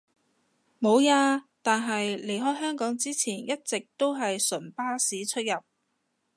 [0.79, 5.61] 無呀，但係離開香港之前一直都係純巴士出入